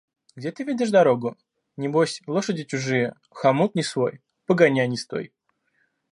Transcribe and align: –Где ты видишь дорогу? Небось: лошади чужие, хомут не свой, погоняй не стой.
–Где 0.35 0.51
ты 0.51 0.63
видишь 0.63 0.89
дорогу? 0.89 1.37
Небось: 1.77 2.23
лошади 2.25 2.63
чужие, 2.63 3.15
хомут 3.29 3.75
не 3.75 3.83
свой, 3.83 4.23
погоняй 4.47 4.87
не 4.87 4.97
стой. 4.97 5.31